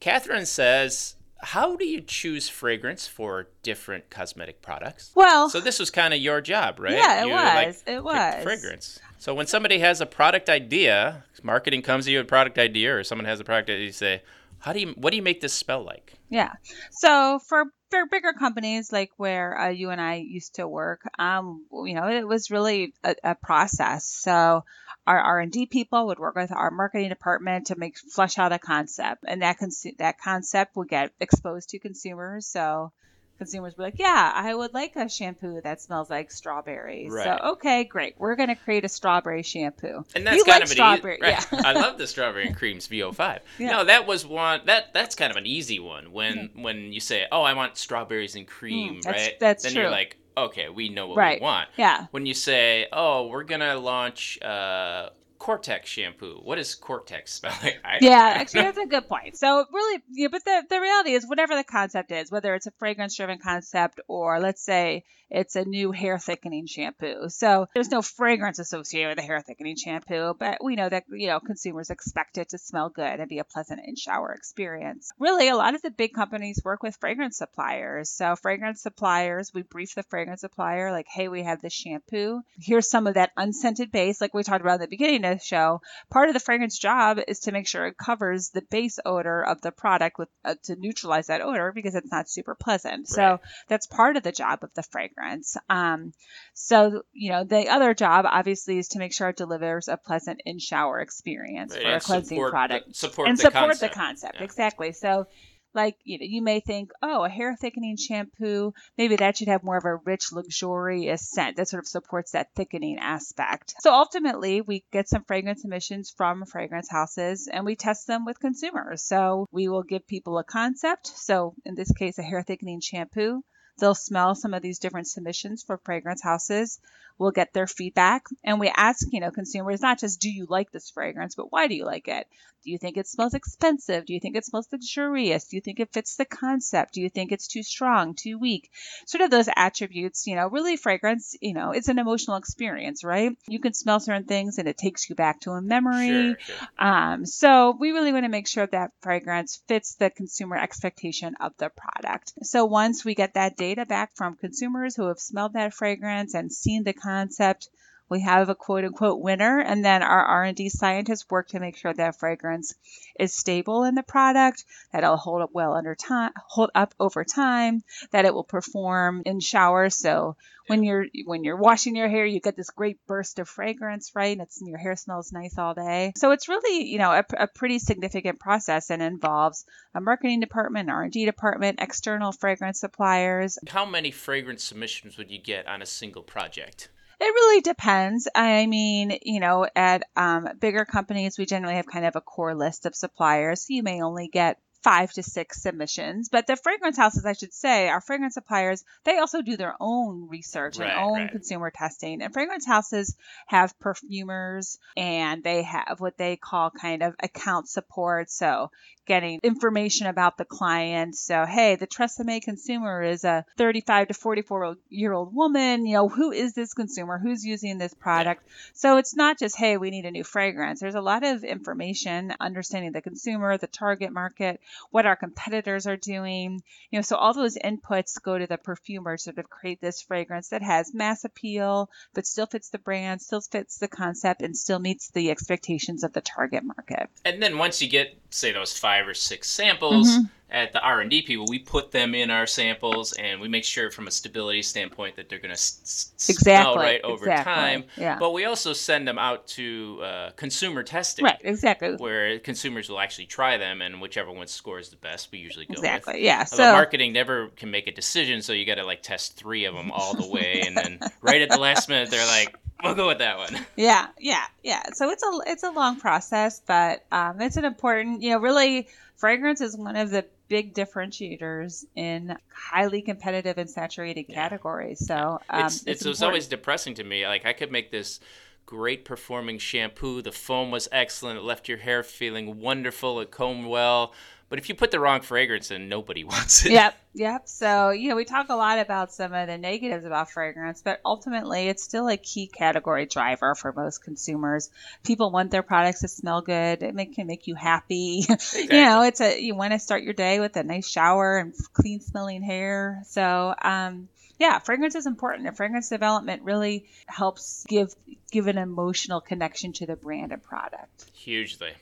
[0.01, 5.11] Catherine says, how do you choose fragrance for different cosmetic products?
[5.15, 6.95] Well, so this was kind of your job, right?
[6.95, 7.83] Yeah, it you, was.
[7.87, 9.01] Like, it was fragrance.
[9.19, 12.97] So when somebody has a product idea, marketing comes to you with a product idea,
[12.97, 14.23] or someone has a product idea, you say,
[14.61, 14.95] "How do you?
[14.97, 16.53] What do you make this smell like?" Yeah.
[16.93, 21.67] So for for bigger companies like where uh, you and I used to work, um,
[21.73, 24.07] you know, it was really a, a process.
[24.07, 24.65] So
[25.07, 29.25] our R&D people would work with our marketing department to make flesh out a concept,
[29.27, 32.47] and that cons- that concept would get exposed to consumers.
[32.47, 32.93] So
[33.39, 37.25] consumers were like, "Yeah, I would like a shampoo that smells like strawberries." Right.
[37.25, 40.05] So okay, great, we're going to create a strawberry shampoo.
[40.15, 41.47] And that's you kind like of an strawberry, easy, right?
[41.53, 41.61] yeah.
[41.65, 43.41] I love the strawberry and creams VO5.
[43.59, 43.71] Yeah.
[43.73, 47.27] No, that was one that that's kind of an easy one when when you say,
[47.33, 49.41] "Oh, I want strawberries and cream," Mm, that's- right?
[49.41, 49.83] that's then true.
[49.83, 51.41] you're like, "Okay, we know what Right.
[51.41, 52.07] we want." Yeah.
[52.11, 56.39] When you say, "Oh, we're gonna launch." Uh, Cortex shampoo.
[56.45, 57.81] What does Cortex smell like?
[57.85, 58.15] I Yeah, know.
[58.41, 59.37] actually, that's a good point.
[59.37, 62.71] So, really, yeah, but the, the reality is, whatever the concept is, whether it's a
[62.79, 67.29] fragrance driven concept or let's say it's a new hair thickening shampoo.
[67.29, 71.27] So, there's no fragrance associated with a hair thickening shampoo, but we know that, you
[71.27, 75.11] know, consumers expect it to smell good and be a pleasant in shower experience.
[75.19, 78.11] Really, a lot of the big companies work with fragrance suppliers.
[78.11, 82.43] So, fragrance suppliers, we brief the fragrance supplier, like, hey, we have this shampoo.
[82.61, 85.45] Here's some of that unscented base, like we talked about in the beginning of the
[85.45, 85.81] show.
[86.11, 89.63] Part of the fragrance job is to make sure it covers the base odor of
[89.63, 93.09] the product with uh, to neutralize that odor because it's not super pleasant.
[93.09, 95.22] So that's part of the job of the fragrance.
[95.69, 96.13] Um,
[96.55, 100.43] so you know, the other job obviously is to make sure it delivers a pleasant
[100.45, 103.81] in shower experience Right, for a cleansing product the, support and the support concept.
[103.95, 104.45] the concept Yeah.
[104.45, 104.93] exactly.
[104.93, 105.27] So
[105.75, 109.65] like you know you may think oh a hair thickening shampoo maybe that should have
[109.65, 114.61] more of a rich luxurious scent that sort of supports that thickening aspect so ultimately
[114.61, 119.47] we get some fragrance emissions from fragrance houses and we test them with consumers so
[119.51, 123.43] we will give people a concept so in this case a hair thickening shampoo
[123.79, 126.79] They'll smell some of these different submissions for fragrance houses.
[127.19, 130.71] We'll get their feedback and we ask, you know, consumers not just do you like
[130.71, 132.27] this fragrance, but why do you like it?
[132.65, 134.07] Do you think it smells expensive?
[134.07, 135.47] Do you think it smells luxurious?
[135.49, 136.95] Do you think it fits the concept?
[136.95, 138.71] Do you think it's too strong, too weak?
[139.07, 143.37] Sort of those attributes, you know, really fragrance, you know, it's an emotional experience, right?
[143.49, 146.37] You can smell certain things and it takes you back to a memory.
[146.47, 146.69] Sure, sure.
[146.79, 151.53] Um, so we really want to make sure that fragrance fits the consumer expectation of
[151.59, 152.33] the product.
[152.43, 156.53] So once we get that data back from consumers who have smelled that fragrance and
[156.53, 157.69] seen the concept,
[158.09, 161.93] we have a quote unquote winner and then our r&d scientists work to make sure
[161.93, 162.75] that fragrance
[163.19, 167.25] is stable in the product that it'll hold up well under time hold up over
[167.25, 170.37] time that it will perform in showers so
[170.67, 174.33] when you're when you're washing your hair you get this great burst of fragrance right?
[174.33, 176.13] And it's your hair smells nice all day.
[176.17, 180.91] So it's really you know a, a pretty significant process and involves a marketing department
[180.91, 183.59] r&d department external fragrance suppliers.
[183.69, 186.89] How many fragrance submissions would you get on a single project?
[187.25, 188.27] It really depends.
[188.35, 192.53] I mean, you know, at um, bigger companies, we generally have kind of a core
[192.53, 193.61] list of suppliers.
[193.63, 196.29] So you may only get five to six submissions.
[196.29, 200.29] But the fragrance houses, I should say, our fragrance suppliers, they also do their own
[200.29, 201.31] research Right, and own right.
[201.31, 202.23] consumer testing.
[202.23, 203.17] And fragrance houses
[203.47, 208.31] have perfumers and they have what they call kind of account support.
[208.31, 208.71] So
[209.07, 211.17] getting information about the client.
[211.17, 215.87] So, hey, the Tresemme consumer is a 35 to 44 year old woman.
[215.87, 217.19] You know, who is this consumer?
[217.19, 218.47] Who's using this product?
[218.75, 220.81] So it's not just, hey, we need a new fragrance.
[220.81, 224.61] There's a lot of information, understanding the consumer, the target market,
[224.91, 226.63] what our competitors are doing.
[226.91, 230.03] You know, so all those inputs go to the perfumer to sort of create this
[230.03, 234.57] fragrance that has mass appeal, but still fits the brand, still fits the concept, and
[234.57, 237.09] still meets the expectations of the target market.
[237.25, 240.25] And then once you get, say, those five or six samples Mm-hmm.
[240.51, 243.65] at the R and D people, we put them in our samples, and we make
[243.65, 246.35] sure from a stability standpoint that they're going to s- s- smell
[246.75, 247.85] Exactly, right over exactly, time.
[247.97, 248.19] yeah.
[248.19, 251.95] But we also send them out to uh, consumer testing, Right, exactly.
[251.97, 255.71] where consumers will actually try them, and whichever one scores the best, we usually go
[255.73, 255.79] with.
[255.79, 256.23] Exactly.
[256.25, 256.41] Yeah.
[256.53, 259.65] Although So marketing never can make a decision, so you got to like test three
[259.65, 262.55] of them all the way, and then right at the last minute, they're like,
[262.85, 264.83] "We'll go with that one." Yeah, yeah, yeah.
[264.93, 268.23] So it's a it's a long process, but um, it's an important.
[268.23, 274.25] You know, really, fragrance is one of the big differentiators in highly competitive and saturated
[274.25, 275.07] categories.
[275.07, 276.23] So um, it's, it's, it was important.
[276.23, 277.27] always depressing to me.
[277.27, 278.21] Like I could make this
[278.67, 280.23] great performing shampoo.
[280.23, 281.39] The foam was excellent.
[281.39, 283.21] It left your hair feeling wonderful.
[283.21, 284.13] It combed well.
[284.53, 286.73] But if you put the wrong fragrance in, nobody wants it.
[286.73, 287.49] Yep, yep.
[287.49, 291.01] So, you know, we talk a lot about some of the negatives about fragrance, but
[291.07, 294.69] ultimately it's still a key category driver for most consumers.
[295.05, 296.83] People want their products to smell good.
[296.83, 298.27] It make, can make you happy.
[298.55, 301.55] you know, it's a you want to start your day with a nice shower and
[301.73, 303.05] clean smelling hair.
[303.07, 305.49] So, um yeah, fragrance is important.
[305.49, 307.95] And fragrance development really helps give
[308.31, 311.07] give an emotional connection to the brand and product.
[311.15, 311.73] Hugely.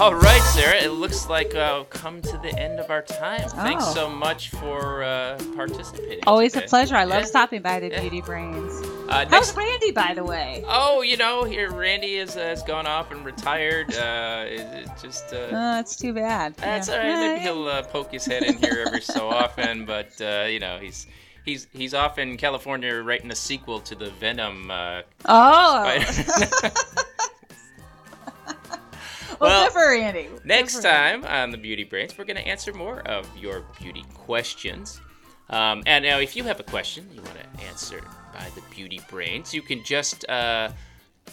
[0.00, 0.76] All right, Sarah.
[0.80, 3.48] It looks like uh, we've come to the end of our time.
[3.48, 3.94] Thanks Oh.
[3.94, 6.20] so much for uh, participating.
[6.24, 6.94] Always a pleasure.
[6.94, 7.26] I love Yeah.
[7.26, 8.02] stopping by the Yeah.
[8.02, 8.80] Beauty Brains.
[9.08, 10.62] Uh, How's next, Randy, by the way?
[10.68, 13.92] oh, you know, here Randy is, uh, has gone off and retired.
[13.92, 15.32] Uh, it, it just.
[15.32, 16.54] Uh, Oh, that's too bad.
[16.58, 16.94] That's Yeah.
[16.94, 17.40] all right.
[17.42, 21.08] He'll uh, poke his head in here every so often, but uh, you know he's
[21.48, 24.70] he's he's off in California writing a sequel to the Venom.
[24.70, 25.98] Uh, Oh.
[29.40, 30.24] well, Well, Randy.
[30.24, 31.22] Good Next Randy.
[31.22, 35.00] time on the Beauty Brains, we're going to answer more of your beauty questions.
[35.50, 38.00] Um, and now, if you have a question you want to answer
[38.34, 40.28] by the Beauty Brains, you can just.
[40.28, 40.70] Uh,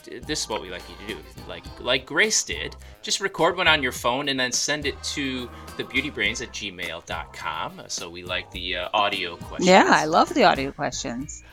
[0.03, 1.19] this is what we like you to do.
[1.47, 5.47] Like like Grace did, just record one on your phone and then send it to
[5.77, 7.81] thebeautybrains at gmail.com.
[7.87, 9.67] So we like the uh, audio questions.
[9.67, 11.43] Yeah, I love the audio questions.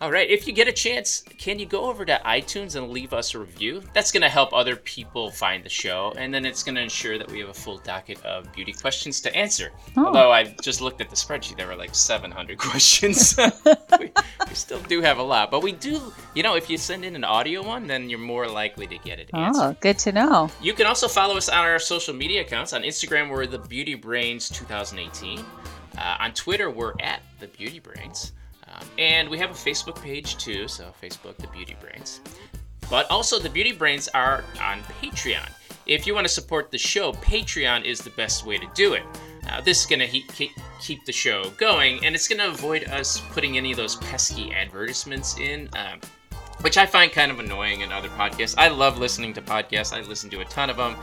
[0.00, 3.12] All right, if you get a chance, can you go over to iTunes and leave
[3.12, 3.82] us a review?
[3.94, 7.18] That's going to help other people find the show, and then it's going to ensure
[7.18, 9.72] that we have a full docket of beauty questions to answer.
[9.96, 10.06] Oh.
[10.06, 13.36] Although I just looked at the spreadsheet, there were like 700 questions.
[13.98, 14.12] we,
[14.48, 16.00] we still do have a lot, but we do,
[16.32, 19.18] you know, if you send in an audio one, then you're more likely to get
[19.18, 19.60] it answered.
[19.60, 20.48] Oh, good to know.
[20.62, 22.72] You can also follow us on our social media accounts.
[22.72, 25.40] On Instagram, we're the Beauty Brains 2018.
[25.98, 28.30] Uh, on Twitter, we're at the Beauty Brains.
[28.72, 32.20] Um, and we have a Facebook page too, so Facebook, The Beauty Brains.
[32.90, 35.50] But also, the Beauty Brains are on Patreon.
[35.86, 39.02] If you want to support the show, Patreon is the best way to do it.
[39.48, 40.50] Uh, this is going to he- keep,
[40.80, 44.52] keep the show going, and it's going to avoid us putting any of those pesky
[44.52, 46.00] advertisements in, um,
[46.60, 48.54] which I find kind of annoying in other podcasts.
[48.58, 50.96] I love listening to podcasts, I listen to a ton of them.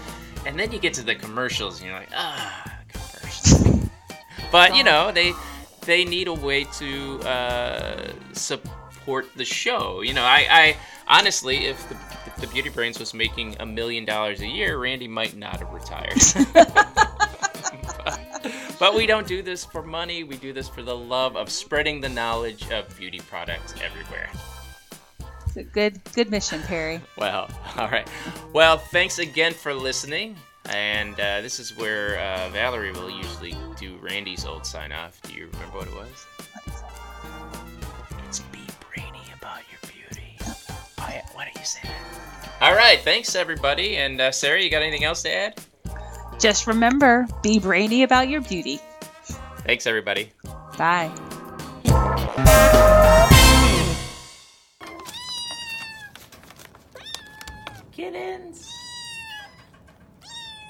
[0.46, 3.90] And then you get to the commercials, and you're like, ah, commercials.
[4.52, 5.34] but, you know, they
[5.86, 10.02] they need a way to uh, support the show.
[10.02, 10.78] You know, I, I
[11.08, 15.08] honestly, if the, if the Beauty Brains was making a million dollars a year, Randy
[15.08, 16.16] might not have retired.
[16.54, 20.24] but, but we don't do this for money.
[20.24, 24.30] We do this for the love of spreading the knowledge of beauty products everywhere.
[25.48, 27.00] It's a good good mission, Perry.
[27.18, 28.08] Well, all right.
[28.52, 30.36] Well, thanks again for listening.
[30.70, 35.22] And uh, this is where uh, Valerie will usually do Randy's old sign off.
[35.22, 36.26] Do you remember what it was?
[38.28, 38.60] It's be
[38.94, 40.38] brainy about your beauty.
[41.00, 41.26] Oh, yeah.
[41.34, 42.62] Why don't you say that?
[42.62, 43.00] All right.
[43.00, 43.98] Thanks, everybody.
[43.98, 45.62] And uh, Sarah, you got anything else to add?
[46.40, 48.80] Just remember, be brainy about your beauty.
[49.66, 50.32] Thanks, everybody.
[50.78, 51.12] Bye.
[57.92, 58.75] Kittens.